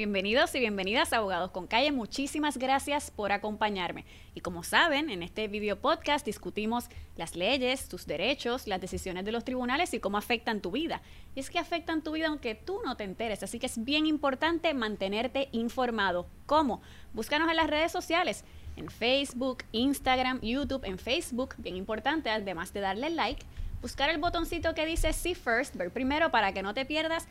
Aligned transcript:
Bienvenidos 0.00 0.54
y 0.54 0.60
bienvenidas 0.60 1.12
Abogados 1.12 1.50
con 1.50 1.66
Calle. 1.66 1.92
Muchísimas 1.92 2.56
gracias 2.56 3.10
por 3.10 3.32
acompañarme. 3.32 4.06
Y 4.34 4.40
como 4.40 4.62
saben, 4.62 5.10
en 5.10 5.22
este 5.22 5.46
video 5.46 5.78
podcast 5.78 6.24
discutimos 6.24 6.86
las 7.18 7.36
leyes, 7.36 7.86
tus 7.86 8.06
derechos, 8.06 8.66
las 8.66 8.80
decisiones 8.80 9.26
de 9.26 9.32
los 9.32 9.44
tribunales 9.44 9.92
y 9.92 10.00
cómo 10.00 10.16
afectan 10.16 10.62
tu 10.62 10.70
vida. 10.70 11.02
Y 11.34 11.40
es 11.40 11.50
que 11.50 11.58
afectan 11.58 12.02
tu 12.02 12.12
vida 12.12 12.28
aunque 12.28 12.54
tú 12.54 12.80
no 12.82 12.96
te 12.96 13.04
enteres, 13.04 13.42
así 13.42 13.58
que 13.58 13.66
es 13.66 13.84
bien 13.84 14.06
importante 14.06 14.72
mantenerte 14.72 15.50
informado. 15.52 16.26
¿Cómo? 16.46 16.80
Búscanos 17.12 17.50
en 17.50 17.56
las 17.56 17.68
redes 17.68 17.92
sociales, 17.92 18.46
en 18.76 18.88
Facebook, 18.88 19.64
Instagram, 19.72 20.40
YouTube, 20.40 20.86
en 20.86 20.98
Facebook, 20.98 21.56
bien 21.58 21.76
importante, 21.76 22.30
además 22.30 22.72
de 22.72 22.80
darle 22.80 23.10
like, 23.10 23.44
buscar 23.82 24.08
el 24.08 24.16
botoncito 24.16 24.74
que 24.74 24.86
dice 24.86 25.12
See 25.12 25.34
First, 25.34 25.76
ver 25.76 25.92
primero 25.92 26.30
para 26.30 26.54
que 26.54 26.62
no 26.62 26.72
te 26.72 26.86
pierdas 26.86 27.28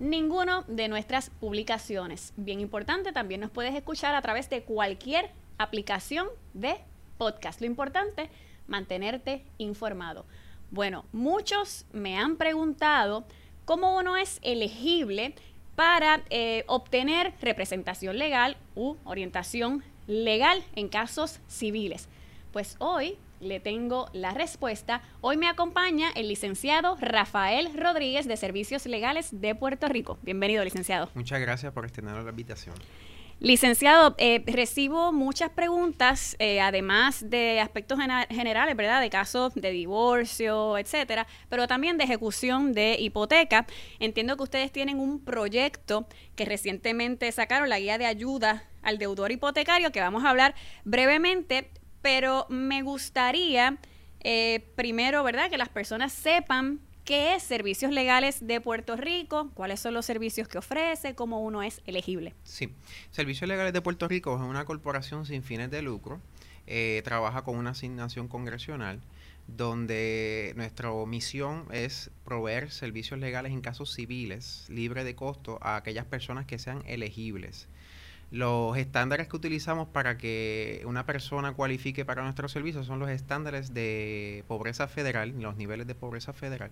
ninguno 0.00 0.64
de 0.66 0.88
nuestras 0.88 1.30
publicaciones. 1.30 2.32
Bien 2.36 2.58
importante, 2.58 3.12
también 3.12 3.42
nos 3.42 3.50
puedes 3.50 3.74
escuchar 3.74 4.14
a 4.14 4.22
través 4.22 4.50
de 4.50 4.62
cualquier 4.62 5.30
aplicación 5.58 6.26
de 6.54 6.78
podcast. 7.18 7.60
Lo 7.60 7.66
importante, 7.66 8.30
mantenerte 8.66 9.44
informado. 9.58 10.24
Bueno, 10.70 11.04
muchos 11.12 11.84
me 11.92 12.16
han 12.16 12.36
preguntado 12.36 13.24
cómo 13.64 13.96
uno 13.96 14.16
es 14.16 14.38
elegible 14.42 15.34
para 15.76 16.22
eh, 16.30 16.64
obtener 16.66 17.34
representación 17.40 18.18
legal 18.18 18.56
u 18.74 18.96
orientación 19.04 19.84
legal 20.06 20.64
en 20.74 20.88
casos 20.88 21.40
civiles. 21.46 22.08
Pues 22.52 22.76
hoy 22.78 23.16
le 23.40 23.58
tengo 23.58 24.08
la 24.12 24.32
respuesta. 24.32 25.02
Hoy 25.20 25.36
me 25.36 25.48
acompaña 25.48 26.10
el 26.14 26.28
licenciado 26.28 26.96
Rafael 27.00 27.70
Rodríguez 27.74 28.28
de 28.28 28.36
Servicios 28.36 28.86
Legales 28.86 29.40
de 29.40 29.54
Puerto 29.54 29.88
Rico. 29.88 30.18
Bienvenido, 30.22 30.62
licenciado. 30.62 31.08
Muchas 31.14 31.40
gracias 31.40 31.72
por 31.72 31.84
extender 31.84 32.14
la 32.14 32.30
invitación. 32.30 32.74
Licenciado, 33.42 34.14
eh, 34.18 34.44
recibo 34.46 35.12
muchas 35.12 35.48
preguntas, 35.48 36.36
eh, 36.38 36.60
además 36.60 37.30
de 37.30 37.58
aspectos 37.60 37.98
generales, 38.28 38.76
¿verdad? 38.76 39.00
De 39.00 39.08
casos 39.08 39.54
de 39.54 39.70
divorcio, 39.70 40.76
etcétera, 40.76 41.26
pero 41.48 41.66
también 41.66 41.96
de 41.96 42.04
ejecución 42.04 42.74
de 42.74 42.96
hipoteca. 43.00 43.66
Entiendo 43.98 44.36
que 44.36 44.42
ustedes 44.42 44.70
tienen 44.72 45.00
un 45.00 45.24
proyecto 45.24 46.06
que 46.36 46.44
recientemente 46.44 47.32
sacaron, 47.32 47.70
la 47.70 47.80
guía 47.80 47.96
de 47.96 48.04
ayuda 48.04 48.64
al 48.82 48.98
deudor 48.98 49.32
hipotecario, 49.32 49.90
que 49.90 50.00
vamos 50.00 50.22
a 50.24 50.28
hablar 50.28 50.54
brevemente 50.84 51.70
pero 52.02 52.46
me 52.48 52.82
gustaría 52.82 53.78
eh, 54.20 54.66
primero, 54.76 55.22
¿verdad? 55.22 55.50
Que 55.50 55.58
las 55.58 55.68
personas 55.68 56.12
sepan 56.12 56.80
qué 57.04 57.34
es 57.34 57.42
Servicios 57.42 57.90
Legales 57.92 58.46
de 58.46 58.60
Puerto 58.60 58.96
Rico, 58.96 59.50
cuáles 59.54 59.80
son 59.80 59.94
los 59.94 60.06
servicios 60.06 60.46
que 60.48 60.58
ofrece, 60.58 61.14
cómo 61.14 61.40
uno 61.40 61.62
es 61.62 61.80
elegible. 61.86 62.34
Sí, 62.44 62.72
Servicios 63.10 63.48
Legales 63.48 63.72
de 63.72 63.82
Puerto 63.82 64.08
Rico 64.08 64.34
es 64.36 64.42
una 64.42 64.64
corporación 64.64 65.26
sin 65.26 65.42
fines 65.42 65.70
de 65.70 65.82
lucro, 65.82 66.20
eh, 66.66 67.00
trabaja 67.04 67.42
con 67.42 67.56
una 67.56 67.70
asignación 67.70 68.28
congresional 68.28 69.00
donde 69.56 70.52
nuestra 70.56 70.90
misión 71.06 71.66
es 71.72 72.10
proveer 72.24 72.70
servicios 72.70 73.18
legales 73.18 73.52
en 73.52 73.60
casos 73.60 73.92
civiles 73.92 74.66
libre 74.68 75.02
de 75.02 75.14
costo 75.16 75.58
a 75.62 75.76
aquellas 75.76 76.06
personas 76.06 76.46
que 76.46 76.58
sean 76.58 76.82
elegibles. 76.86 77.66
Los 78.30 78.76
estándares 78.76 79.26
que 79.26 79.36
utilizamos 79.36 79.88
para 79.88 80.16
que 80.16 80.82
una 80.86 81.04
persona 81.04 81.52
cualifique 81.52 82.04
para 82.04 82.22
nuestros 82.22 82.52
servicios 82.52 82.86
son 82.86 83.00
los 83.00 83.10
estándares 83.10 83.74
de 83.74 84.44
pobreza 84.46 84.86
federal, 84.86 85.34
los 85.40 85.56
niveles 85.56 85.88
de 85.88 85.96
pobreza 85.96 86.32
federal. 86.32 86.70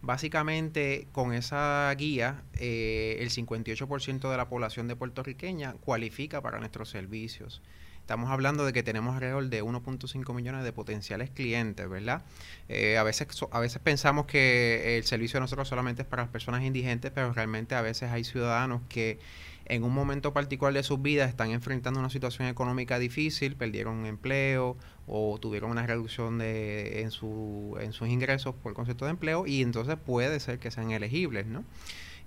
Básicamente, 0.00 1.06
con 1.12 1.32
esa 1.32 1.92
guía, 1.96 2.42
eh, 2.54 3.16
el 3.20 3.30
58% 3.30 4.30
de 4.30 4.36
la 4.36 4.48
población 4.48 4.88
de 4.88 4.96
puertorriqueña 4.96 5.74
cualifica 5.74 6.40
para 6.40 6.58
nuestros 6.58 6.88
servicios. 6.90 7.62
Estamos 8.00 8.30
hablando 8.30 8.64
de 8.64 8.72
que 8.72 8.82
tenemos 8.82 9.14
alrededor 9.14 9.50
de 9.50 9.62
1.5 9.62 10.34
millones 10.34 10.64
de 10.64 10.72
potenciales 10.72 11.28
clientes, 11.28 11.86
¿verdad? 11.90 12.24
Eh, 12.68 12.96
a, 12.96 13.02
veces, 13.02 13.28
a 13.50 13.60
veces 13.60 13.82
pensamos 13.82 14.24
que 14.24 14.96
el 14.96 15.04
servicio 15.04 15.36
de 15.36 15.42
nosotros 15.42 15.68
solamente 15.68 16.02
es 16.02 16.08
para 16.08 16.22
las 16.22 16.30
personas 16.30 16.62
indigentes, 16.62 17.12
pero 17.14 17.32
realmente 17.34 17.74
a 17.74 17.82
veces 17.82 18.10
hay 18.10 18.24
ciudadanos 18.24 18.80
que 18.88 19.18
en 19.68 19.84
un 19.84 19.92
momento 19.92 20.32
particular 20.32 20.72
de 20.72 20.82
sus 20.82 21.00
vidas 21.00 21.28
están 21.28 21.50
enfrentando 21.50 22.00
una 22.00 22.10
situación 22.10 22.48
económica 22.48 22.98
difícil, 22.98 23.54
perdieron 23.54 23.96
un 23.96 24.06
empleo 24.06 24.76
o 25.06 25.38
tuvieron 25.38 25.70
una 25.70 25.86
reducción 25.86 26.38
de, 26.38 27.02
en, 27.02 27.10
su, 27.10 27.76
en 27.80 27.92
sus 27.92 28.08
ingresos 28.08 28.54
por 28.54 28.72
concepto 28.72 29.04
de 29.04 29.12
empleo 29.12 29.46
y 29.46 29.62
entonces 29.62 29.96
puede 29.96 30.40
ser 30.40 30.58
que 30.58 30.70
sean 30.70 30.90
elegibles, 30.90 31.46
¿no? 31.46 31.64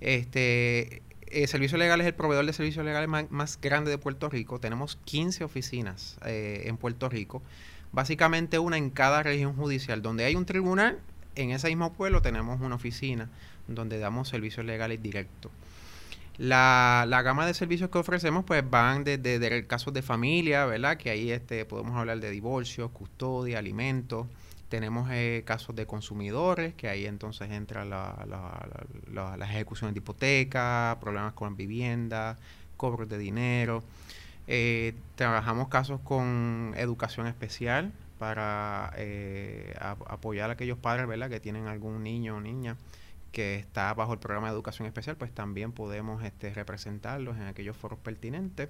Este, 0.02 1.02
el 1.32 1.48
Servicio 1.48 1.78
Legal 1.78 2.02
es 2.02 2.08
el 2.08 2.14
proveedor 2.14 2.46
de 2.46 2.54
servicios 2.54 2.86
legales 2.86 3.10
más, 3.30 3.60
grande 3.62 3.90
de 3.90 3.98
Puerto 3.98 4.30
Rico. 4.30 4.60
Tenemos 4.60 4.98
15 5.06 5.44
oficinas 5.44 6.18
eh, 6.26 6.64
en 6.66 6.78
Puerto 6.78 7.10
Rico, 7.10 7.42
básicamente 7.92 8.60
una 8.60 8.78
en 8.78 8.90
cada 8.90 9.24
región 9.24 9.56
judicial. 9.56 10.02
Donde 10.02 10.26
hay 10.26 10.36
un 10.36 10.46
tribunal, 10.46 11.00
en 11.36 11.52
ese 11.52 11.70
mismo 11.70 11.94
pueblo 11.94 12.22
tenemos 12.22 12.60
una 12.62 12.76
oficina 12.76 13.30
donde 13.68 13.98
damos 14.00 14.28
servicios 14.30 14.66
legales 14.66 15.02
directos. 15.02 15.52
La, 16.38 17.06
la, 17.08 17.22
gama 17.22 17.46
de 17.46 17.54
servicios 17.54 17.90
que 17.90 17.98
ofrecemos 17.98 18.46
pues 18.46 18.68
van 18.68 19.04
desde, 19.04 19.68
casos 19.68 19.94
de 19.94 20.02
familia, 20.02 20.66
¿verdad? 20.66 20.98
Que 20.98 21.10
ahí 21.12 21.32
este, 21.32 21.66
podemos 21.66 21.96
hablar 21.96 22.20
de 22.20 22.32
divorcio, 22.32 22.90
custodia, 22.90 23.60
alimentos. 23.60 24.28
Tenemos 24.70 25.10
eh, 25.12 25.44
casos 25.46 25.76
de 25.76 25.86
consumidores, 25.86 26.74
que 26.74 26.88
ahí 26.88 27.06
entonces 27.06 27.52
entra 27.52 27.84
la, 27.86 28.26
la, 29.12 29.38
las 29.38 29.50
ejecuciones 29.50 29.94
de 29.94 30.00
hipoteca, 30.00 30.98
problemas 31.02 31.34
con 31.34 31.56
vivienda, 31.58 32.38
cobros 32.78 33.10
de 33.10 33.18
dinero. 33.18 33.84
Eh, 34.48 34.96
trabajamos 35.16 35.68
casos 35.68 36.00
con 36.02 36.74
educación 36.78 37.28
especial 37.28 37.92
para 38.18 38.94
eh, 38.98 39.76
apoyar 39.80 40.50
a 40.50 40.54
aquellos 40.54 40.78
padres 40.78 41.08
¿verdad? 41.08 41.30
que 41.30 41.40
tienen 41.40 41.68
algún 41.68 42.04
niño 42.04 42.38
o 42.38 42.42
niña 42.42 42.76
que 43.32 43.56
está 43.56 43.94
bajo 43.94 44.14
el 44.14 44.20
programa 44.20 44.48
de 44.48 44.54
educación 44.54 44.88
especial, 44.88 45.18
pues 45.18 45.32
también 45.32 45.72
podemos 45.72 46.24
este, 46.24 46.54
representarlos 46.54 47.38
en 47.38 47.44
aquellos 47.44 47.78
foros 47.78 48.00
pertinentes. 48.00 48.70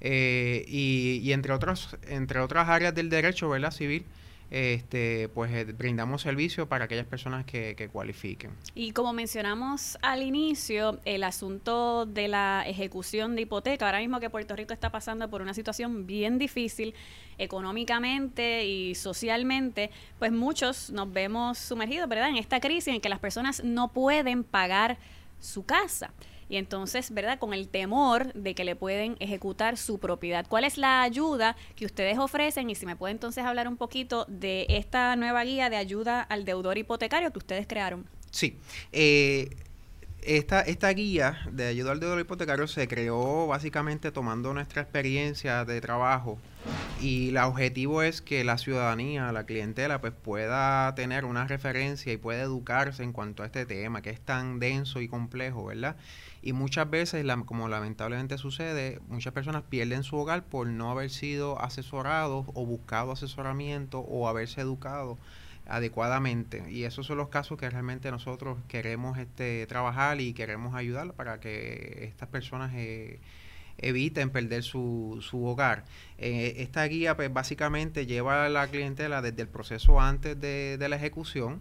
Eh, 0.00 0.64
y, 0.66 1.20
y, 1.22 1.32
entre 1.32 1.52
otros, 1.52 1.96
entre 2.08 2.40
otras 2.40 2.68
áreas 2.68 2.94
del 2.94 3.10
derecho 3.10 3.48
¿verdad? 3.50 3.70
civil, 3.70 4.06
este, 4.50 5.28
pues 5.28 5.52
eh, 5.52 5.64
brindamos 5.64 6.22
servicio 6.22 6.68
para 6.68 6.86
aquellas 6.86 7.06
personas 7.06 7.44
que, 7.44 7.76
que, 7.76 7.88
cualifiquen. 7.88 8.50
Y 8.74 8.92
como 8.92 9.12
mencionamos 9.12 9.96
al 10.02 10.22
inicio, 10.22 10.98
el 11.04 11.22
asunto 11.22 12.04
de 12.04 12.28
la 12.28 12.64
ejecución 12.66 13.36
de 13.36 13.42
hipoteca, 13.42 13.86
ahora 13.86 14.00
mismo 14.00 14.18
que 14.18 14.28
Puerto 14.28 14.56
Rico 14.56 14.72
está 14.72 14.90
pasando 14.90 15.30
por 15.30 15.40
una 15.40 15.54
situación 15.54 16.06
bien 16.06 16.38
difícil 16.38 16.94
económicamente 17.38 18.66
y 18.66 18.94
socialmente, 18.96 19.90
pues 20.18 20.32
muchos 20.32 20.90
nos 20.90 21.12
vemos 21.12 21.58
sumergidos, 21.58 22.08
¿verdad?, 22.08 22.30
en 22.30 22.36
esta 22.36 22.60
crisis 22.60 22.94
en 22.94 23.00
que 23.00 23.08
las 23.08 23.20
personas 23.20 23.62
no 23.64 23.92
pueden 23.92 24.44
pagar 24.44 24.98
su 25.38 25.64
casa 25.64 26.12
y 26.50 26.56
entonces, 26.56 27.14
¿verdad? 27.14 27.38
Con 27.38 27.54
el 27.54 27.68
temor 27.68 28.32
de 28.34 28.56
que 28.56 28.64
le 28.64 28.74
pueden 28.74 29.16
ejecutar 29.20 29.76
su 29.76 30.00
propiedad. 30.00 30.44
¿Cuál 30.48 30.64
es 30.64 30.78
la 30.78 31.02
ayuda 31.02 31.56
que 31.76 31.86
ustedes 31.86 32.18
ofrecen? 32.18 32.68
Y 32.68 32.74
si 32.74 32.86
me 32.86 32.96
puede 32.96 33.12
entonces 33.12 33.44
hablar 33.44 33.68
un 33.68 33.76
poquito 33.76 34.26
de 34.28 34.66
esta 34.68 35.14
nueva 35.14 35.44
guía 35.44 35.70
de 35.70 35.76
ayuda 35.76 36.20
al 36.22 36.44
deudor 36.44 36.76
hipotecario 36.76 37.30
que 37.30 37.38
ustedes 37.38 37.68
crearon. 37.68 38.04
Sí. 38.32 38.58
Eh, 38.90 39.56
esta, 40.22 40.62
esta 40.62 40.90
guía 40.90 41.38
de 41.52 41.68
ayuda 41.68 41.92
al 41.92 42.00
deudor 42.00 42.18
hipotecario 42.18 42.66
se 42.66 42.88
creó 42.88 43.46
básicamente 43.46 44.10
tomando 44.10 44.52
nuestra 44.52 44.82
experiencia 44.82 45.64
de 45.64 45.80
trabajo 45.80 46.40
y 47.00 47.30
el 47.30 47.38
objetivo 47.38 48.02
es 48.02 48.20
que 48.20 48.44
la 48.44 48.58
ciudadanía, 48.58 49.32
la 49.32 49.46
clientela, 49.46 50.00
pues 50.00 50.12
pueda 50.12 50.94
tener 50.94 51.24
una 51.24 51.46
referencia 51.46 52.12
y 52.12 52.16
pueda 52.16 52.42
educarse 52.42 53.02
en 53.02 53.12
cuanto 53.12 53.42
a 53.42 53.46
este 53.46 53.64
tema 53.64 54.02
que 54.02 54.10
es 54.10 54.20
tan 54.20 54.58
denso 54.58 55.00
y 55.00 55.08
complejo, 55.08 55.64
¿verdad? 55.66 55.96
Y 56.42 56.52
muchas 56.52 56.90
veces, 56.90 57.24
como 57.46 57.68
lamentablemente 57.68 58.36
sucede, 58.38 59.00
muchas 59.08 59.32
personas 59.32 59.62
pierden 59.62 60.02
su 60.02 60.16
hogar 60.16 60.44
por 60.44 60.66
no 60.66 60.90
haber 60.90 61.10
sido 61.10 61.60
asesorados 61.60 62.46
o 62.54 62.66
buscado 62.66 63.12
asesoramiento 63.12 64.00
o 64.00 64.28
haberse 64.28 64.60
educado 64.60 65.18
adecuadamente. 65.66 66.64
Y 66.70 66.84
esos 66.84 67.06
son 67.06 67.18
los 67.18 67.28
casos 67.28 67.58
que 67.58 67.70
realmente 67.70 68.10
nosotros 68.10 68.58
queremos 68.68 69.18
este, 69.18 69.66
trabajar 69.66 70.20
y 70.20 70.34
queremos 70.34 70.74
ayudar 70.74 71.12
para 71.14 71.40
que 71.40 72.04
estas 72.04 72.28
personas 72.28 72.72
eh, 72.74 73.20
eviten 73.80 74.30
perder 74.30 74.62
su, 74.62 75.18
su 75.20 75.44
hogar. 75.44 75.84
Eh, 76.18 76.56
esta 76.58 76.84
guía 76.84 77.16
pues 77.16 77.32
básicamente 77.32 78.06
lleva 78.06 78.46
a 78.46 78.48
la 78.48 78.68
clientela 78.68 79.22
desde 79.22 79.42
el 79.42 79.48
proceso 79.48 80.00
antes 80.00 80.40
de, 80.40 80.76
de 80.78 80.88
la 80.88 80.96
ejecución 80.96 81.60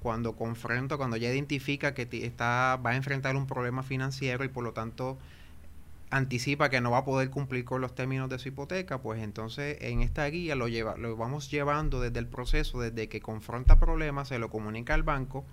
cuando 0.00 0.36
confronta, 0.36 0.96
cuando 0.96 1.16
ya 1.16 1.28
identifica 1.30 1.94
que 1.94 2.08
está, 2.24 2.80
va 2.84 2.90
a 2.90 2.96
enfrentar 2.96 3.34
un 3.36 3.46
problema 3.46 3.82
financiero 3.82 4.44
y 4.44 4.48
por 4.48 4.62
lo 4.62 4.72
tanto 4.72 5.18
anticipa 6.10 6.70
que 6.70 6.80
no 6.80 6.92
va 6.92 6.98
a 6.98 7.04
poder 7.04 7.30
cumplir 7.30 7.64
con 7.64 7.80
los 7.80 7.94
términos 7.94 8.30
de 8.30 8.38
su 8.38 8.48
hipoteca, 8.48 8.98
pues 8.98 9.20
entonces 9.22 9.78
en 9.80 10.02
esta 10.02 10.24
guía 10.26 10.54
lo, 10.54 10.68
lleva, 10.68 10.96
lo 10.96 11.16
vamos 11.16 11.50
llevando 11.50 12.00
desde 12.00 12.18
el 12.20 12.28
proceso, 12.28 12.80
desde 12.80 13.08
que 13.08 13.20
confronta 13.20 13.78
problemas, 13.78 14.28
se 14.28 14.38
lo 14.38 14.48
comunica 14.48 14.94
al 14.94 15.02
banco 15.02 15.44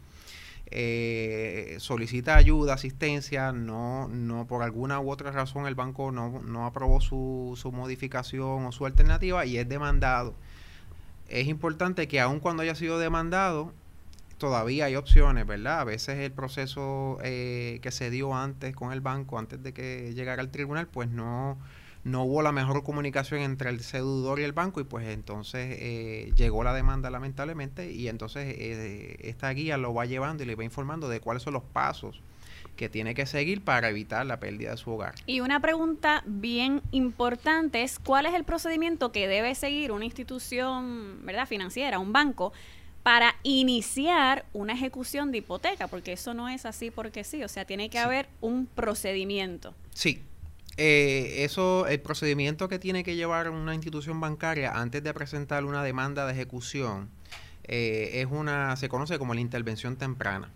eh, 0.68 1.76
solicita 1.80 2.36
ayuda, 2.36 2.74
asistencia, 2.74 3.52
no, 3.52 4.08
no 4.08 4.48
por 4.48 4.64
alguna 4.64 5.00
u 5.00 5.12
otra 5.12 5.32
razón 5.32 5.68
el 5.68 5.76
banco 5.76 6.12
no, 6.12 6.42
no 6.42 6.66
aprobó 6.66 7.02
su, 7.02 7.54
su 7.56 7.72
modificación 7.72 8.66
o 8.66 8.72
su 8.72 8.86
alternativa 8.86 9.46
y 9.46 9.58
es 9.58 9.68
demandado. 9.68 10.36
Es 11.30 11.48
importante 11.48 12.08
que 12.08 12.20
aun 12.20 12.40
cuando 12.40 12.64
haya 12.64 12.76
sido 12.76 13.00
demandado, 13.00 13.74
todavía 14.38 14.86
hay 14.86 14.96
opciones, 14.96 15.48
¿verdad? 15.48 15.80
A 15.80 15.84
veces 15.84 16.20
el 16.20 16.32
proceso 16.32 17.18
eh, 17.24 17.80
que 17.82 17.92
se 17.92 18.10
dio 18.10 18.36
antes 18.36 18.76
con 18.76 18.92
el 18.92 19.02
banco, 19.02 19.40
antes 19.40 19.64
de 19.64 19.74
que 19.74 20.14
llegara 20.14 20.42
al 20.42 20.52
tribunal, 20.52 20.88
pues 20.88 21.10
no, 21.10 21.58
no 22.04 22.24
hubo 22.24 22.42
la 22.42 22.52
mejor 22.52 22.84
comunicación 22.84 23.42
entre 23.42 23.70
el 23.70 23.80
deudor 23.80 24.40
y 24.40 24.44
el 24.44 24.52
banco 24.52 24.82
y 24.82 24.84
pues 24.84 25.08
entonces 25.08 25.78
eh, 25.80 26.34
llegó 26.36 26.64
la 26.64 26.74
demanda 26.74 27.10
lamentablemente 27.10 27.92
y 27.92 28.10
entonces 28.10 28.56
eh, 28.58 29.18
esta 29.22 29.50
guía 29.52 29.78
lo 29.78 29.94
va 29.94 30.06
llevando 30.06 30.44
y 30.44 30.46
le 30.46 30.56
va 30.56 30.64
informando 30.64 31.08
de 31.08 31.22
cuáles 31.22 31.44
son 31.44 31.54
los 31.54 31.64
pasos 31.64 32.20
que 32.76 32.90
tiene 32.90 33.14
que 33.14 33.26
seguir 33.26 33.62
para 33.62 33.90
evitar 33.90 34.26
la 34.26 34.40
pérdida 34.40 34.72
de 34.72 34.78
su 34.78 34.92
hogar. 34.92 35.14
Y 35.28 35.40
una 35.42 35.60
pregunta 35.60 36.24
bien 36.26 36.82
importante 36.92 37.84
es 37.84 38.00
cuál 38.00 38.26
es 38.26 38.34
el 38.34 38.44
procedimiento 38.44 39.12
que 39.12 39.28
debe 39.28 39.54
seguir 39.56 39.92
una 39.92 40.06
institución, 40.06 41.20
¿verdad? 41.24 41.48
financiera, 41.48 42.00
un 42.00 42.14
banco 42.14 42.52
para 43.04 43.36
iniciar 43.44 44.46
una 44.54 44.74
ejecución 44.74 45.32
de 45.32 45.40
hipoteca, 45.40 45.88
porque 45.88 46.14
eso 46.14 46.34
no 46.34 46.50
es 46.50 46.66
así 46.66 46.90
porque 46.90 47.24
sí, 47.24 47.44
o 47.44 47.50
sea, 47.50 47.66
tiene 47.66 47.90
que 47.90 48.00
haber 48.00 48.28
un 48.42 48.66
procedimiento. 48.66 49.76
Sí, 49.94 50.22
eh, 50.78 51.44
eso, 51.44 51.86
el 51.88 52.00
procedimiento 52.02 52.68
que 52.68 52.80
tiene 52.80 53.04
que 53.04 53.16
llevar 53.16 53.50
una 53.50 53.76
institución 53.76 54.20
bancaria 54.20 54.72
antes 54.72 55.04
de 55.04 55.14
presentar 55.14 55.66
una 55.66 55.84
demanda 55.84 56.26
de 56.26 56.34
ejecución 56.34 57.10
eh, 57.66 58.22
es 58.22 58.28
una, 58.30 58.76
se 58.76 58.90
conoce 58.90 59.20
como 59.20 59.34
la 59.34 59.42
intervención 59.42 59.96
temprana. 59.98 60.50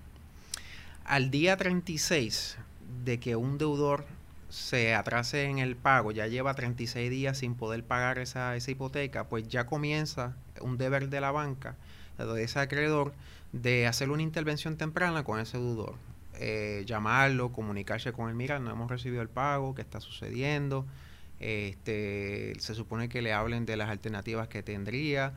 Al 1.06 1.30
día 1.30 1.56
36 1.56 2.58
de 3.06 3.20
que 3.20 3.36
un 3.36 3.58
deudor 3.58 4.06
se 4.50 4.96
atrase 4.96 5.44
en 5.46 5.60
el 5.60 5.76
pago, 5.76 6.12
ya 6.12 6.28
lleva 6.28 6.54
36 6.54 7.10
días 7.12 7.38
sin 7.38 7.56
poder 7.56 7.84
pagar 7.84 8.18
esa, 8.18 8.56
esa 8.56 8.72
hipoteca, 8.72 9.26
pues 9.26 9.48
ya 9.48 9.68
comienza 9.68 10.36
un 10.62 10.78
deber 10.78 11.10
de 11.10 11.22
la 11.22 11.32
banca, 11.32 11.76
de 12.18 12.44
ese 12.44 12.60
acreedor, 12.60 13.14
de 13.52 13.88
hacer 13.88 14.10
una 14.10 14.24
intervención 14.24 14.78
temprana 14.78 15.24
con 15.24 15.40
ese 15.40 15.58
deudor. 15.58 15.96
Eh, 16.40 16.84
llamarlo, 16.86 17.52
comunicarse 17.52 18.14
con 18.14 18.30
él, 18.30 18.36
mira, 18.36 18.60
no 18.60 18.72
hemos 18.72 18.90
recibido 18.90 19.22
el 19.22 19.30
pago, 19.30 19.74
¿qué 19.74 19.82
está 19.82 20.00
sucediendo? 20.00 20.86
Este, 21.40 22.54
se 22.60 22.76
supone 22.76 23.10
que 23.10 23.22
le 23.22 23.34
hablen 23.34 23.66
de 23.66 23.78
las 23.78 23.90
alternativas 23.90 24.48
que 24.48 24.64
tendría, 24.64 25.34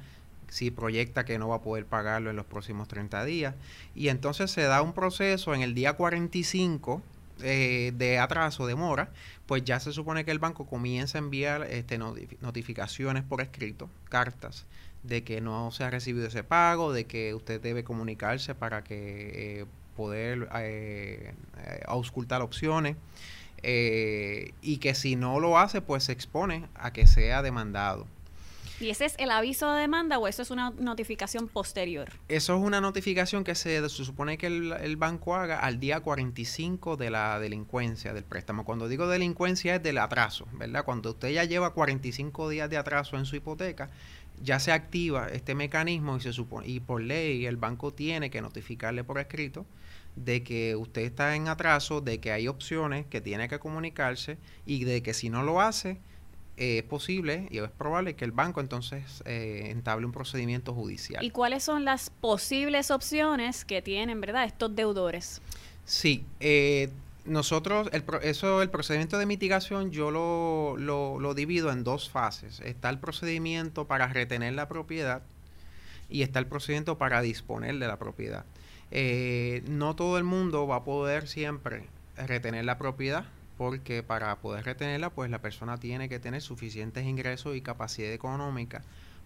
si 0.49 0.71
proyecta 0.71 1.25
que 1.25 1.39
no 1.39 1.49
va 1.49 1.57
a 1.57 1.63
poder 1.63 1.87
pagarlo 1.87 2.31
en 2.31 2.37
los 2.37 2.47
próximos 2.47 2.89
30 2.89 3.25
días. 3.25 3.55
Y 3.95 4.09
entonces 4.09 4.51
se 4.51 4.63
da 4.63 4.83
un 4.83 4.93
proceso 4.93 5.55
en 5.55 5.63
el 5.63 5.75
día 5.75 5.95
45 5.95 7.03
eh, 7.43 7.93
de 7.95 8.19
atraso, 8.19 8.67
de 8.67 8.75
mora, 8.75 9.11
pues 9.47 9.65
ya 9.65 9.81
se 9.81 9.93
supone 9.93 10.25
que 10.25 10.31
el 10.31 10.39
banco 10.39 10.67
comienza 10.67 11.19
a 11.19 11.21
enviar 11.21 11.63
este, 11.71 11.99
notificaciones 11.99 13.23
por 13.25 13.41
escrito, 13.41 13.89
cartas, 14.09 14.67
de 15.03 15.25
que 15.25 15.41
no 15.41 15.71
se 15.71 15.85
ha 15.85 15.91
recibido 15.91 16.27
ese 16.27 16.45
pago, 16.45 16.93
de 16.93 17.07
que 17.07 17.35
usted 17.35 17.61
debe 17.61 17.85
comunicarse 17.85 18.55
para 18.55 18.85
que 18.85 19.61
eh, 19.61 19.67
poder 19.97 20.49
eh, 20.55 21.35
eh, 21.59 21.81
auscultar 21.87 22.43
opciones 22.43 22.97
eh, 23.63 24.53
y 24.63 24.79
que 24.79 24.95
si 24.95 25.17
no 25.17 25.41
lo 25.41 25.59
hace, 25.59 25.83
pues 25.83 26.05
se 26.05 26.13
expone 26.13 26.67
a 26.75 26.93
que 26.93 27.07
sea 27.07 27.43
demandado. 27.43 28.07
¿Y 28.81 28.89
ese 28.89 29.05
es 29.05 29.15
el 29.19 29.31
aviso 29.31 29.71
de 29.75 29.83
demanda 29.83 30.19
o 30.19 30.27
eso 30.27 30.41
es 30.41 30.51
una 30.51 30.71
notificación 30.71 31.49
posterior? 31.49 32.09
Eso 32.29 32.57
es 32.57 32.63
una 32.63 32.81
notificación 32.81 33.45
que 33.45 33.55
se, 33.55 33.87
supone 33.91 34.39
que 34.39 34.47
el, 34.47 34.97
banco 34.97 35.37
haga 35.37 35.59
al 35.59 35.79
día 35.79 36.01
45 36.01 36.97
de 36.97 37.11
la 37.11 37.39
delincuencia 37.39 38.15
del 38.15 38.25
préstamo. 38.25 38.65
Cuando 38.65 38.89
digo 38.89 39.07
delincuencia 39.07 39.75
es 39.75 39.83
del 39.83 39.99
atraso, 39.99 40.47
¿verdad? 40.53 40.87
Cuando 40.87 41.11
usted 41.11 41.29
ya 41.29 41.45
lleva 41.45 41.75
45 41.75 42.49
días 42.49 42.71
de 42.71 42.79
atraso 42.79 43.19
en 43.19 43.27
su 43.27 43.37
hipoteca, 43.37 43.91
ya 44.43 44.59
se 44.61 44.73
activa 44.73 45.29
este 45.29 45.55
mecanismo 45.55 46.17
y 46.17 46.21
se 46.21 46.33
supone 46.33 46.67
y 46.67 46.81
por 46.81 47.03
ley 47.03 47.47
el 47.47 47.57
banco 47.57 47.93
tiene 47.93 48.31
que 48.31 48.41
notificarle 48.41 49.05
por 49.05 49.19
escrito 49.19 49.67
de 50.17 50.43
que 50.43 50.77
usted 50.77 51.03
está 51.03 51.37
en 51.37 51.49
atraso, 51.49 52.01
de 52.01 52.19
que 52.19 52.33
hay 52.33 52.49
opciones, 52.49 53.07
que 53.07 53.21
tiene 53.21 53.49
que 53.49 53.59
comunicarse 53.59 54.39
y 54.67 54.85
de 54.85 55.03
que 55.03 55.15
si 55.15 55.31
no 55.31 55.43
lo 55.43 55.61
hace, 55.61 55.99
eh, 56.57 56.79
es 56.79 56.85
posible 56.85 57.49
y 57.51 57.59
es 57.59 57.71
probable 57.71 58.15
que 58.17 58.25
el 58.25 58.33
banco 58.33 58.61
entonces 58.61 59.23
eh, 59.25 59.69
entable 59.71 60.05
un 60.05 60.13
procedimiento 60.13 60.75
judicial. 60.75 61.25
¿Y 61.25 61.31
cuáles 61.31 61.65
son 61.65 61.85
las 61.85 62.11
posibles 62.11 62.91
opciones 62.91 63.65
que 63.65 63.81
tienen, 63.83 64.21
verdad, 64.21 64.45
estos 64.45 64.75
deudores? 64.75 65.41
Sí, 65.85 66.25
eh, 66.41 66.91
nosotros, 67.25 67.89
el, 67.93 68.05
eso, 68.23 68.63
el 68.63 68.71
procedimiento 68.71 69.19
de 69.19 69.27
mitigación 69.27 69.91
yo 69.91 70.11
lo, 70.11 70.77
lo, 70.77 71.35
divido 71.35 71.71
en 71.71 71.85
dos 71.85 72.11
fases. 72.11 72.61
Está 72.61 72.91
el 72.91 72.99
procedimiento 72.99 73.87
para 73.87 74.09
retener 74.09 74.55
la 74.55 74.69
propiedad 74.69 75.23
y 76.09 76.23
está 76.23 76.39
el 76.39 76.47
procedimiento 76.47 76.99
para 76.99 77.21
disponer 77.23 77.79
de 77.79 77.87
la 77.87 77.99
propiedad. 77.99 78.45
Eh, 78.91 79.63
no 79.69 79.95
todo 79.95 80.19
el 80.19 80.25
mundo 80.25 80.67
va 80.67 80.77
a 80.77 80.85
poder 80.85 81.29
siempre 81.29 81.87
retener 82.17 82.65
la 82.65 82.79
propiedad 82.79 83.25
porque 83.57 84.03
para 84.03 84.35
poder 84.37 84.65
retenerla 84.65 85.11
pues 85.11 85.31
la 85.31 85.41
persona 85.41 85.79
tiene 85.79 86.09
que 86.09 86.19
tener 86.19 86.41
suficientes 86.41 87.05
ingresos 87.05 87.55
y 87.55 87.61
capacidad 87.61 88.11
económica 88.13 88.83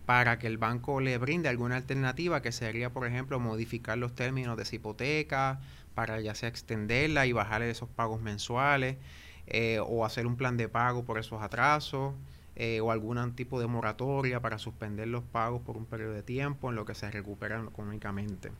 para 0.06 0.38
que 0.38 0.46
el 0.46 0.58
banco 0.58 1.00
le 1.00 1.16
brinde 1.18 1.48
alguna 1.48 1.76
alternativa 1.76 2.42
que 2.42 2.52
sería 2.52 2.90
por 2.90 3.06
ejemplo 3.06 3.40
modificar 3.40 3.98
los 3.98 4.14
términos 4.14 4.56
de 4.56 4.64
esa 4.64 4.76
hipoteca 4.76 5.60
para 5.94 6.20
ya 6.20 6.34
sea 6.34 6.48
extenderla 6.48 7.26
y 7.26 7.32
bajarle 7.32 7.70
esos 7.70 7.88
pagos 7.88 8.20
mensuales 8.20 8.96
eh, 9.46 9.78
o 9.80 10.04
hacer 10.04 10.26
un 10.26 10.36
plan 10.36 10.56
de 10.56 10.68
pago 10.68 11.04
por 11.04 11.18
esos 11.18 11.42
atrasos 11.42 12.14
eh, 12.56 12.80
o 12.80 12.90
algún 12.90 13.34
tipo 13.34 13.60
de 13.60 13.66
moratoria 13.66 14.40
para 14.40 14.58
suspender 14.58 15.08
los 15.08 15.24
pagos 15.24 15.62
por 15.62 15.76
un 15.76 15.86
periodo 15.86 16.12
de 16.12 16.22
tiempo 16.22 16.70
en 16.70 16.76
lo 16.76 16.84
que 16.84 16.94
se 16.94 17.10
recuperan 17.10 17.66
económicamente. 17.66 18.52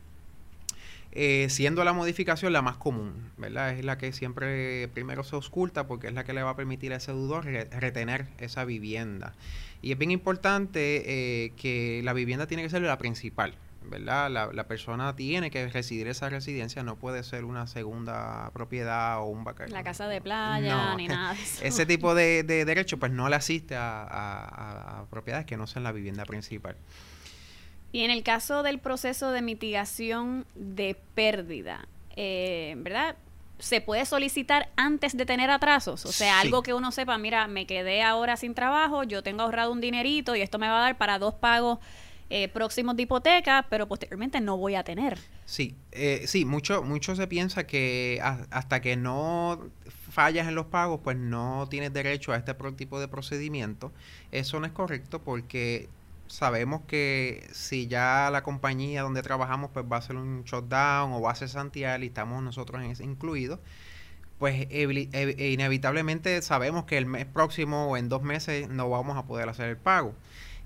Eh, 1.17 1.47
siendo 1.49 1.85
la 1.85 1.93
modificación 1.93 2.51
la 2.51 2.61
más 2.61 2.75
común, 2.75 3.31
¿verdad? 3.37 3.71
Es 3.71 3.85
la 3.85 3.97
que 3.97 4.11
siempre 4.11 4.89
primero 4.89 5.23
se 5.23 5.37
oculta 5.37 5.87
porque 5.87 6.07
es 6.07 6.13
la 6.13 6.25
que 6.25 6.33
le 6.33 6.43
va 6.43 6.49
a 6.49 6.55
permitir 6.57 6.91
a 6.91 6.97
ese 6.97 7.13
deudor 7.13 7.45
retener 7.45 8.27
esa 8.37 8.65
vivienda. 8.65 9.33
Y 9.81 9.93
es 9.93 9.97
bien 9.97 10.11
importante 10.11 11.03
eh, 11.05 11.53
que 11.55 12.01
la 12.03 12.11
vivienda 12.11 12.47
tiene 12.47 12.63
que 12.63 12.69
ser 12.69 12.81
la 12.81 12.97
principal, 12.97 13.55
¿verdad? 13.83 14.29
La, 14.29 14.67
persona 14.67 15.15
tiene 15.15 15.51
que 15.51 15.69
residir 15.69 16.09
esa 16.09 16.27
residencia, 16.27 16.83
no 16.83 16.97
puede 16.97 17.23
ser 17.23 17.45
una 17.45 17.65
segunda 17.65 18.51
propiedad 18.51 19.19
o 19.19 19.27
un 19.27 19.45
vacaciones. 19.45 19.71
La 19.71 19.83
casa 19.85 20.09
de 20.09 20.19
playa, 20.19 20.95
ni 20.95 21.07
nada 21.07 21.33
de 21.33 21.41
eso. 21.41 21.59
Ese 21.63 21.85
tipo 21.85 22.13
de, 22.13 22.43
de 22.43 22.65
derecho 22.65 22.97
pues 22.97 23.13
no 23.13 23.29
le 23.29 23.37
asiste 23.37 23.77
a 23.77 25.05
propiedades 25.09 25.45
que 25.45 25.55
no 25.55 25.65
sean 25.65 25.83
la 25.83 25.93
vivienda 25.93 26.25
principal. 26.25 26.75
Y 27.95 28.03
en 28.03 28.11
el 28.11 28.23
caso 28.23 28.61
del 28.61 28.79
proceso 28.79 29.31
de 29.31 29.41
mitigación 29.41 30.45
de 30.53 30.97
pérdida, 31.15 31.87
eh, 32.17 32.73
¿verdad? 32.79 33.15
se 33.57 33.79
puede 33.79 34.05
solicitar 34.05 34.67
antes 34.75 35.15
de 35.15 35.25
tener 35.25 35.49
atrasos. 35.49 36.05
O 36.05 36.11
sea, 36.11 36.41
algo 36.41 36.61
que 36.61 36.73
uno 36.73 36.91
sepa, 36.91 37.17
mira, 37.17 37.47
me 37.47 37.65
quedé 37.65 38.03
ahora 38.03 38.35
sin 38.35 38.53
trabajo, 38.53 39.03
yo 39.03 39.23
tengo 39.23 39.43
ahorrado 39.43 39.71
un 39.71 39.79
dinerito 39.79 40.35
y 40.35 40.41
esto 40.41 40.59
me 40.59 40.67
va 40.67 40.79
a 40.79 40.81
dar 40.81 40.97
para 40.97 41.19
dos 41.19 41.35
pagos 41.35 41.79
eh, 42.29 42.49
próximos 42.49 42.97
de 42.97 43.03
hipoteca, 43.03 43.65
pero 43.69 43.87
posteriormente 43.87 44.41
no 44.41 44.57
voy 44.57 44.75
a 44.75 44.83
tener. 44.83 45.17
Sí, 45.45 45.73
eh, 45.93 46.25
sí, 46.27 46.43
mucho, 46.43 46.83
mucho 46.83 47.15
se 47.15 47.27
piensa 47.27 47.65
que 47.65 48.19
hasta 48.49 48.81
que 48.81 48.97
no 48.97 49.69
fallas 50.11 50.49
en 50.49 50.55
los 50.55 50.65
pagos, 50.65 50.99
pues 51.01 51.15
no 51.15 51.65
tienes 51.69 51.93
derecho 51.93 52.33
a 52.33 52.35
este 52.35 52.53
tipo 52.75 52.99
de 52.99 53.07
procedimiento. 53.07 53.93
Eso 54.33 54.59
no 54.59 54.65
es 54.65 54.73
correcto 54.73 55.21
porque 55.21 55.87
sabemos 56.27 56.81
que 56.87 57.47
si 57.51 57.87
ya 57.87 58.29
la 58.31 58.43
compañía 58.43 59.01
donde 59.03 59.21
trabajamos 59.21 59.71
pues 59.73 59.85
va 59.91 59.97
a 59.97 59.99
hacer 59.99 60.15
un 60.15 60.43
shutdown 60.43 61.13
o 61.13 61.21
va 61.21 61.31
a 61.31 61.35
ser 61.35 61.49
Santiago 61.49 62.03
y 62.03 62.07
estamos 62.07 62.41
nosotros 62.43 62.83
en 62.83 62.91
ese 62.91 63.03
incluidos, 63.03 63.59
pues 64.39 64.67
inevitablemente 64.71 66.41
sabemos 66.41 66.85
que 66.85 66.97
el 66.97 67.05
mes 67.05 67.25
próximo 67.25 67.87
o 67.89 67.97
en 67.97 68.09
dos 68.09 68.21
meses 68.21 68.69
no 68.69 68.89
vamos 68.89 69.17
a 69.17 69.25
poder 69.25 69.49
hacer 69.49 69.69
el 69.69 69.77
pago. 69.77 70.13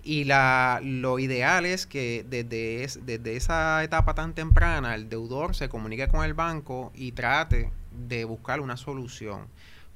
Y 0.01 0.23
la, 0.23 0.79
lo 0.81 1.19
ideal 1.19 1.65
es 1.65 1.85
que 1.85 2.25
desde, 2.27 2.87
desde 3.01 3.35
esa 3.35 3.83
etapa 3.83 4.15
tan 4.15 4.33
temprana 4.33 4.95
el 4.95 5.09
deudor 5.09 5.55
se 5.55 5.69
comunique 5.69 6.07
con 6.07 6.23
el 6.23 6.33
banco 6.33 6.91
y 6.95 7.11
trate 7.11 7.71
de 7.91 8.23
buscar 8.23 8.61
una 8.61 8.77
solución 8.77 9.47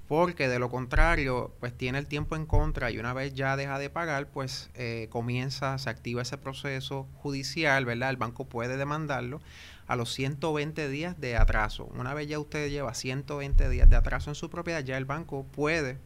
porque 0.08 0.48
de 0.48 0.60
lo 0.60 0.70
contrario, 0.70 1.54
pues 1.60 1.76
tiene 1.76 1.98
el 1.98 2.08
tiempo 2.08 2.36
en 2.36 2.46
contra 2.46 2.92
y 2.92 3.00
una 3.00 3.14
vez 3.14 3.34
ya 3.34 3.56
deja 3.56 3.80
de 3.80 3.90
pagar, 3.90 4.28
pues 4.28 4.70
eh, 4.76 5.08
comienza, 5.10 5.78
se 5.78 5.90
activa 5.90 6.22
ese 6.22 6.38
proceso 6.38 7.08
judicial, 7.16 7.86
¿verdad? 7.86 8.10
El 8.10 8.18
banco 8.18 8.46
puede 8.46 8.78
demandarlo 8.78 9.42
a 9.88 9.96
los 9.96 10.14
120 10.14 10.90
días 10.90 11.20
de 11.20 11.38
atraso. 11.38 11.86
Una 11.98 12.14
vez 12.14 12.28
ya 12.28 12.40
usted 12.40 12.70
lleva 12.70 12.94
120 12.94 13.70
días 13.70 13.90
de 13.90 13.96
atraso 13.96 14.30
en 14.30 14.36
su 14.36 14.50
propiedad, 14.50 14.84
ya 14.84 14.98
el 14.98 15.06
banco 15.06 15.46
puede 15.46 15.98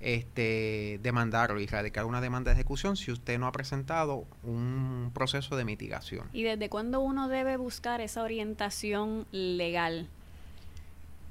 este, 0.00 1.00
demandarlo 1.02 1.60
y 1.60 1.66
radicar 1.66 2.04
una 2.04 2.20
demanda 2.20 2.50
de 2.50 2.54
ejecución 2.54 2.96
si 2.96 3.10
usted 3.10 3.38
no 3.38 3.46
ha 3.46 3.52
presentado 3.52 4.24
un 4.42 5.10
proceso 5.14 5.56
de 5.56 5.64
mitigación. 5.64 6.28
¿Y 6.32 6.42
desde 6.42 6.68
cuándo 6.68 7.00
uno 7.00 7.28
debe 7.28 7.56
buscar 7.56 8.00
esa 8.00 8.22
orientación 8.22 9.26
legal? 9.30 10.08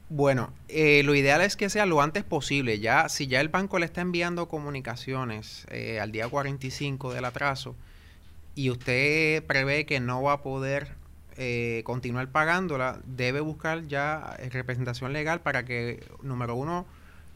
Bueno, 0.10 0.54
eh, 0.68 1.02
lo 1.04 1.16
ideal 1.16 1.42
es 1.42 1.56
que 1.56 1.70
sea 1.70 1.86
lo 1.88 2.02
antes 2.02 2.24
posible. 2.24 2.80
Ya, 2.80 3.10
si 3.10 3.28
ya 3.28 3.42
el 3.42 3.50
banco 3.50 3.80
le 3.80 3.86
está 3.86 4.02
enviando 4.02 4.48
comunicaciones 4.48 5.66
eh, 5.72 6.00
al 6.00 6.12
día 6.12 6.30
45 6.30 7.14
del 7.14 7.26
atraso 7.26 7.76
y 8.54 8.70
usted 8.70 9.44
prevé 9.46 9.86
que 9.86 10.00
no 10.00 10.22
va 10.22 10.34
a 10.34 10.42
poder 10.44 10.90
eh, 11.38 11.82
continuar 11.86 12.32
pagándola, 12.32 13.02
debe 13.06 13.40
buscar 13.42 13.88
ya 13.88 14.38
representación 14.52 15.12
legal 15.12 15.42
para 15.42 15.66
que, 15.66 16.04
número 16.22 16.56
uno, 16.56 16.86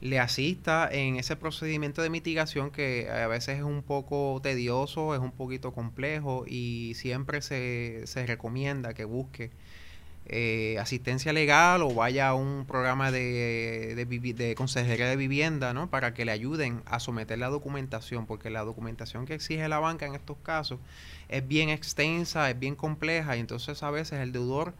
le 0.01 0.19
asista 0.19 0.87
en 0.91 1.17
ese 1.17 1.35
procedimiento 1.35 2.01
de 2.03 2.09
mitigación 2.09 2.71
que 2.71 3.09
a 3.09 3.27
veces 3.27 3.57
es 3.57 3.63
un 3.63 3.81
poco 3.83 4.39
tedioso, 4.43 5.15
es 5.15 5.21
un 5.21 5.31
poquito 5.31 5.73
complejo 5.73 6.45
y 6.47 6.93
siempre 6.95 7.41
se, 7.41 8.03
se 8.05 8.25
recomienda 8.27 8.93
que 8.93 9.05
busque 9.05 9.51
eh, 10.25 10.77
asistencia 10.79 11.33
legal 11.33 11.81
o 11.81 11.93
vaya 11.93 12.29
a 12.29 12.33
un 12.35 12.65
programa 12.67 13.11
de, 13.11 13.95
de, 13.95 14.55
consejería 14.55 15.07
de 15.07 15.15
vivienda, 15.15 15.73
¿no? 15.73 15.89
Para 15.89 16.13
que 16.13 16.23
le 16.23 16.31
ayuden 16.31 16.83
a 16.85 16.99
someter 16.99 17.39
la 17.39 17.49
documentación, 17.49 18.27
porque 18.27 18.49
la 18.49 18.63
documentación 18.63 19.25
que 19.25 19.33
exige 19.33 19.67
la 19.67 19.79
banca 19.79 20.05
en 20.05 20.13
estos 20.13 20.37
casos 20.37 20.79
es 21.29 21.47
bien 21.47 21.69
extensa, 21.69 22.49
es 22.49 22.59
bien 22.59 22.75
compleja 22.75 23.37
y 23.37 23.39
entonces 23.39 23.81
a 23.81 23.89
veces 23.89 24.19
el 24.19 24.31
deudor 24.31 24.73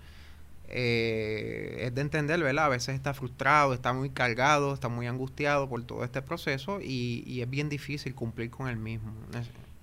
eh, 0.68 1.78
es 1.82 1.96
de 1.96 2.02
entender, 2.02 2.40
¿verdad? 2.42 2.66
A 2.66 2.70
veces 2.70 2.94
está 2.94 3.16
frustrado, 3.16 3.74
está 3.74 3.92
muy 3.92 4.12
cargado, 4.12 4.74
está 4.74 4.88
muy 4.88 5.08
angustiado 5.08 5.68
por 5.68 5.84
todo 5.84 6.04
este 6.04 6.22
proceso 6.22 6.80
y, 6.80 7.24
y 7.26 7.42
es 7.42 7.50
bien 7.50 7.70
difícil 7.70 8.14
cumplir 8.14 8.52
con 8.52 8.68
el 8.68 8.78
mismo. 8.78 9.12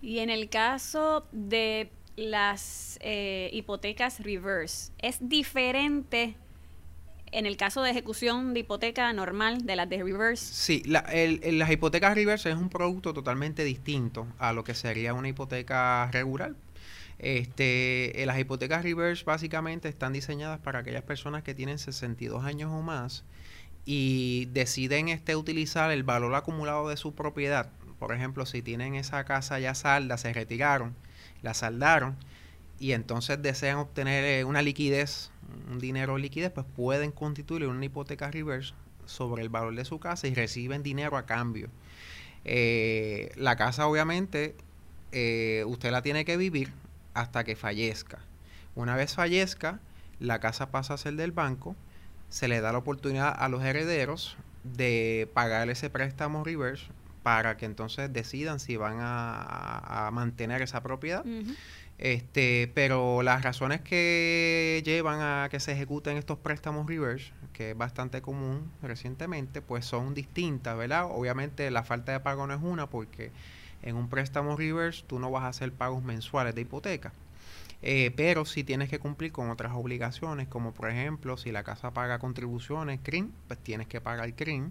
Y 0.00 0.20
en 0.20 0.30
el 0.30 0.48
caso 0.48 1.26
de 1.32 1.90
las 2.16 2.98
eh, 3.02 3.50
hipotecas 3.52 4.20
reverse 4.20 4.92
es 4.98 5.18
diferente 5.20 6.36
en 7.32 7.44
el 7.46 7.56
caso 7.56 7.82
de 7.82 7.90
ejecución 7.90 8.54
de 8.54 8.60
hipoteca 8.60 9.12
normal 9.12 9.66
de 9.66 9.76
las 9.76 9.88
de 9.88 10.02
reverse. 10.02 10.54
Sí, 10.54 10.82
las 10.86 11.70
hipotecas 11.70 12.14
reverse 12.14 12.50
es 12.50 12.56
un 12.56 12.70
producto 12.70 13.12
totalmente 13.12 13.64
distinto 13.64 14.26
a 14.38 14.52
lo 14.52 14.64
que 14.64 14.74
sería 14.74 15.12
una 15.12 15.28
hipoteca 15.28 16.10
regular. 16.12 16.54
Este, 17.18 18.22
eh, 18.22 18.26
las 18.26 18.38
hipotecas 18.38 18.82
reverse 18.82 19.24
básicamente 19.24 19.88
están 19.88 20.12
diseñadas 20.12 20.60
para 20.60 20.80
aquellas 20.80 21.02
personas 21.02 21.42
que 21.42 21.54
tienen 21.54 21.78
62 21.78 22.44
años 22.44 22.70
o 22.72 22.82
más 22.82 23.24
y 23.84 24.48
deciden 24.52 25.08
este, 25.08 25.36
utilizar 25.36 25.90
el 25.90 26.04
valor 26.04 26.34
acumulado 26.34 26.88
de 26.88 26.96
su 26.96 27.14
propiedad. 27.14 27.70
Por 27.98 28.14
ejemplo, 28.14 28.46
si 28.46 28.62
tienen 28.62 28.94
esa 28.94 29.24
casa 29.24 29.58
ya 29.58 29.74
salda, 29.74 30.18
se 30.18 30.32
retiraron 30.32 30.94
la 31.42 31.54
saldaron 31.54 32.16
y 32.78 32.92
entonces 32.92 33.40
desean 33.40 33.78
obtener 33.78 34.24
eh, 34.24 34.44
una 34.44 34.62
liquidez, 34.62 35.30
un 35.70 35.78
dinero 35.78 36.18
liquidez, 36.18 36.50
pues 36.50 36.66
pueden 36.74 37.12
constituir 37.12 37.66
una 37.66 37.84
hipoteca 37.84 38.30
reverse 38.30 38.74
sobre 39.06 39.42
el 39.42 39.48
valor 39.48 39.74
de 39.74 39.84
su 39.84 39.98
casa 39.98 40.26
y 40.26 40.34
reciben 40.34 40.82
dinero 40.82 41.16
a 41.16 41.26
cambio. 41.26 41.68
Eh, 42.44 43.32
la 43.36 43.56
casa 43.56 43.86
obviamente 43.86 44.54
eh, 45.12 45.64
usted 45.66 45.90
la 45.90 46.02
tiene 46.02 46.24
que 46.24 46.36
vivir 46.36 46.72
hasta 47.14 47.44
que 47.44 47.56
fallezca. 47.56 48.18
Una 48.74 48.94
vez 48.94 49.14
fallezca, 49.14 49.80
la 50.20 50.38
casa 50.40 50.70
pasa 50.70 50.94
a 50.94 50.98
ser 50.98 51.14
del 51.14 51.32
banco, 51.32 51.74
se 52.28 52.48
le 52.48 52.60
da 52.60 52.72
la 52.72 52.78
oportunidad 52.78 53.34
a 53.36 53.48
los 53.48 53.64
herederos 53.64 54.36
de 54.64 55.30
pagar 55.32 55.70
ese 55.70 55.88
préstamo 55.88 56.44
reverse 56.44 56.86
para 57.26 57.56
que 57.56 57.66
entonces 57.66 58.12
decidan 58.12 58.60
si 58.60 58.76
van 58.76 58.98
a, 59.00 60.10
mantener 60.12 60.62
esa 60.62 60.80
propiedad. 60.84 61.24
Este, 61.98 62.70
pero 62.72 63.24
las 63.24 63.42
razones 63.42 63.80
que 63.80 64.80
llevan 64.84 65.18
a 65.20 65.48
que 65.50 65.58
se 65.58 65.72
ejecuten 65.72 66.18
estos 66.18 66.38
préstamos 66.38 66.86
reverse, 66.86 67.32
que 67.52 67.72
es 67.72 67.76
bastante 67.76 68.22
común 68.22 68.70
recientemente, 68.80 69.60
pues 69.60 69.84
son 69.84 70.14
distintas, 70.14 70.78
¿verdad? 70.78 71.08
Obviamente 71.10 71.68
la 71.72 71.82
falta 71.82 72.12
de 72.12 72.20
pago 72.20 72.46
no 72.46 72.54
es 72.54 72.62
una 72.62 72.88
porque 72.88 73.32
en 73.82 73.96
un 73.96 74.08
préstamo 74.08 74.56
reverse 74.56 75.02
tú 75.04 75.18
no 75.18 75.28
vas 75.32 75.42
a 75.42 75.48
hacer 75.48 75.72
pagos 75.72 76.04
mensuales 76.04 76.54
de 76.54 76.60
hipoteca. 76.60 77.12
Eh, 77.82 78.12
pero 78.14 78.44
si 78.44 78.62
tienes 78.62 78.88
que 78.88 79.00
cumplir 79.00 79.32
con 79.32 79.50
otras 79.50 79.72
obligaciones, 79.74 80.46
como 80.46 80.72
por 80.72 80.90
ejemplo, 80.90 81.36
si 81.36 81.50
la 81.50 81.64
casa 81.64 81.90
paga 81.90 82.20
contribuciones, 82.20 83.00
CRIM, 83.02 83.32
pues 83.48 83.58
tienes 83.58 83.88
que 83.88 84.00
pagar 84.00 84.32
CRIM 84.34 84.70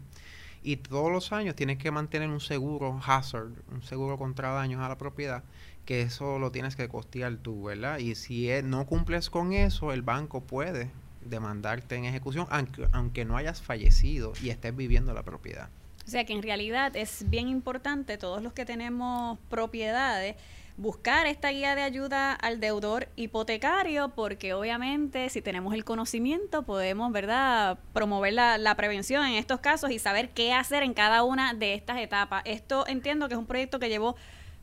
y 0.65 0.77
todos 0.77 1.11
los 1.11 1.31
años 1.31 1.55
tienes 1.55 1.77
que 1.77 1.91
mantener 1.91 2.27
un 2.29 2.39
seguro 2.39 2.99
hazard, 3.05 3.51
un 3.71 3.83
seguro 3.83 4.17
contra 4.17 4.49
daños 4.49 4.81
a 4.81 4.89
la 4.89 4.97
propiedad, 4.97 5.43
que 5.85 6.01
eso 6.01 6.39
lo 6.39 6.51
tienes 6.51 6.75
que 6.75 6.89
costear 6.89 7.37
tú, 7.37 7.65
¿verdad? 7.65 7.99
Y 7.99 8.15
si 8.15 8.49
no 8.63 8.87
cumples 8.87 9.29
con 9.29 9.53
eso, 9.53 9.93
el 9.93 10.01
banco 10.01 10.41
puede 10.41 10.89
demandarte 11.21 11.95
en 11.95 12.05
ejecución, 12.05 12.47
aunque, 12.49 12.87
aunque 12.93 13.25
no 13.25 13.37
hayas 13.37 13.61
fallecido 13.61 14.33
y 14.41 14.49
estés 14.49 14.75
viviendo 14.75 15.13
la 15.13 15.21
propiedad. 15.21 15.69
O 16.07 16.09
sea 16.09 16.25
que 16.25 16.33
en 16.33 16.41
realidad 16.41 16.95
es 16.95 17.29
bien 17.29 17.47
importante, 17.47 18.17
todos 18.17 18.41
los 18.41 18.53
que 18.53 18.65
tenemos 18.65 19.37
propiedades, 19.49 20.35
buscar 20.77 21.25
esta 21.25 21.49
guía 21.49 21.75
de 21.75 21.81
ayuda 21.81 22.33
al 22.33 22.59
deudor 22.59 23.07
hipotecario, 23.15 24.09
porque 24.09 24.53
obviamente 24.53 25.29
si 25.29 25.41
tenemos 25.41 25.73
el 25.73 25.85
conocimiento 25.85 26.63
podemos, 26.63 27.11
¿verdad?, 27.11 27.79
promover 27.93 28.33
la, 28.33 28.75
prevención 28.75 29.25
en 29.25 29.35
estos 29.35 29.61
casos 29.61 29.91
y 29.91 29.99
saber 29.99 30.31
qué 30.31 30.51
hacer 30.53 30.83
en 30.83 30.93
cada 30.93 31.23
una 31.23 31.53
de 31.53 31.73
estas 31.73 31.97
etapas. 31.99 32.41
Esto 32.45 32.85
entiendo 32.87 33.27
que 33.27 33.35
es 33.35 33.39
un 33.39 33.45
proyecto 33.45 33.79
que 33.79 33.87
llevó 33.87 34.17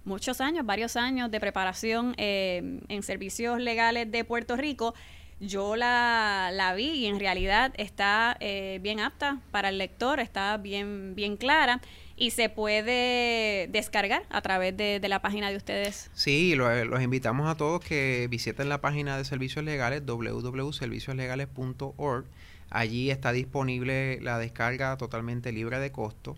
muchos 0.05 0.41
años, 0.43 0.67
varios 0.67 0.97
años 0.97 1.31
de 1.31 1.41
preparación 1.41 2.15
eh, 2.19 2.81
en 2.89 3.03
servicios 3.03 3.59
legales 3.59 4.11
de 4.11 4.25
Puerto 4.25 4.57
Rico. 4.57 4.95
Yo 5.41 5.77
la, 5.77 6.51
la 6.53 6.75
vi 6.75 6.91
y 6.91 7.07
en 7.07 7.19
realidad 7.19 7.73
está 7.77 8.37
eh, 8.41 8.81
bien 8.83 9.01
apta 9.01 9.41
para 9.51 9.71
el 9.71 9.79
lector, 9.79 10.21
está 10.21 10.57
bien, 10.59 11.15
bien 11.15 11.37
clara 11.37 11.81
y 12.17 12.31
se 12.31 12.49
puede 12.49 13.69
descargar 13.69 14.23
a 14.31 14.41
través 14.43 14.77
de, 14.77 15.01
la 15.09 15.21
página 15.21 15.51
de 15.51 15.57
ustedes. 15.57 16.09
Sí, 16.15 16.55
los 16.55 17.03
invitamos 17.03 17.49
a 17.49 17.57
todos 17.57 17.85
que 17.85 18.29
visiten 18.31 18.69
la 18.69 18.81
página 18.81 19.19
de 19.19 19.25
servicios 19.25 19.65
legales 19.65 20.07
www.servicioslegales.org. 20.07 22.27
Allí 22.71 23.11
está 23.11 23.33
disponible 23.33 24.21
la 24.21 24.39
descarga 24.39 24.97
totalmente 24.97 25.51
libre 25.53 25.79
de 25.79 25.93
costo. 25.93 26.37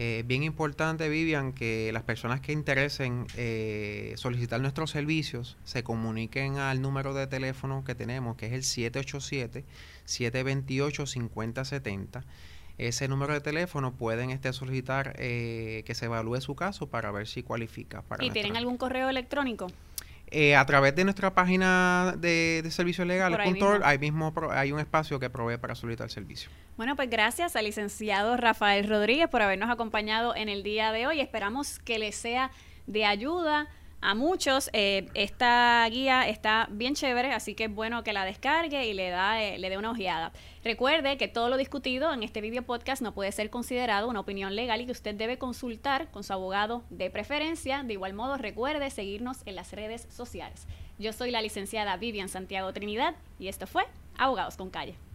Eh, 0.00 0.22
bien 0.26 0.44
importante, 0.44 1.08
Vivian, 1.08 1.52
que 1.52 1.90
las 1.92 2.04
personas 2.04 2.40
que 2.40 2.52
interesen 2.52 3.26
eh, 3.36 4.14
solicitar 4.16 4.60
nuestros 4.60 4.92
servicios 4.92 5.56
se 5.64 5.82
comuniquen 5.82 6.58
al 6.58 6.80
número 6.80 7.14
de 7.14 7.26
teléfono 7.26 7.82
que 7.84 7.96
tenemos, 7.96 8.36
que 8.36 8.46
es 8.46 8.52
el 8.52 8.62
787-728-5070 10.06 12.22
ese 12.78 13.08
número 13.08 13.34
de 13.34 13.40
teléfono 13.40 13.92
pueden 13.92 14.30
este, 14.30 14.52
solicitar 14.52 15.14
eh, 15.18 15.82
que 15.84 15.94
se 15.94 16.06
evalúe 16.06 16.40
su 16.40 16.54
caso 16.54 16.88
para 16.88 17.10
ver 17.10 17.26
si 17.26 17.42
cualifica. 17.42 18.02
Para 18.02 18.24
¿Y 18.24 18.30
tienen 18.30 18.56
algún 18.56 18.76
correo 18.76 19.08
electrónico? 19.08 19.66
Eh, 20.30 20.54
a 20.54 20.64
través 20.66 20.94
de 20.94 21.04
nuestra 21.04 21.34
página 21.34 22.14
de, 22.18 22.62
servicios 22.70 23.06
legales, 23.06 23.38
ahí 23.82 23.98
mismo. 23.98 24.32
hay 24.50 24.72
un 24.72 24.78
espacio 24.78 25.18
que 25.18 25.30
provee 25.30 25.56
para 25.56 25.74
solicitar 25.74 26.04
el 26.04 26.10
servicio. 26.10 26.50
Bueno, 26.76 26.96
pues 26.96 27.08
gracias 27.08 27.56
al 27.56 27.64
licenciado 27.64 28.36
Rafael 28.36 28.86
Rodríguez 28.86 29.28
por 29.28 29.40
habernos 29.40 29.70
acompañado 29.70 30.36
en 30.36 30.50
el 30.50 30.62
día 30.62 30.92
de 30.92 31.06
hoy. 31.06 31.20
Esperamos 31.20 31.78
que 31.78 31.98
les 31.98 32.14
sea 32.14 32.50
de 32.86 33.06
ayuda 33.06 33.68
a 34.00 34.14
muchos. 34.14 34.70
Eh, 34.72 35.08
esta 35.14 35.86
guía 35.90 36.28
está 36.28 36.68
bien 36.70 36.94
chévere, 36.94 37.32
así 37.32 37.54
que 37.54 37.64
es 37.64 37.74
bueno 37.74 38.04
que 38.04 38.12
la 38.12 38.24
descargue 38.24 38.86
y 38.86 38.94
le, 38.94 39.10
da, 39.10 39.42
eh, 39.42 39.58
le 39.58 39.70
dé 39.70 39.78
una 39.78 39.90
ojeada. 39.90 40.32
Recuerde 40.64 41.16
que 41.16 41.28
todo 41.28 41.48
lo 41.48 41.56
discutido 41.56 42.12
en 42.12 42.22
este 42.22 42.40
video 42.40 42.62
podcast 42.62 43.02
no 43.02 43.12
puede 43.12 43.32
ser 43.32 43.50
considerado 43.50 44.08
una 44.08 44.20
opinión 44.20 44.54
legal 44.54 44.80
y 44.80 44.86
que 44.86 44.92
usted 44.92 45.14
debe 45.14 45.38
consultar 45.38 46.10
con 46.10 46.24
su 46.24 46.32
abogado 46.32 46.84
de 46.90 47.10
preferencia. 47.10 47.82
De 47.82 47.94
igual 47.94 48.14
modo, 48.14 48.36
recuerde 48.36 48.90
seguirnos 48.90 49.38
en 49.46 49.56
las 49.56 49.72
redes 49.72 50.06
sociales. 50.10 50.66
Yo 50.98 51.12
soy 51.12 51.30
la 51.30 51.42
licenciada 51.42 51.96
Vivian 51.96 52.28
Santiago 52.28 52.72
Trinidad 52.72 53.14
y 53.38 53.48
esto 53.48 53.66
fue 53.66 53.84
Abogados 54.16 54.56
con 54.56 54.70
Calle. 54.70 55.07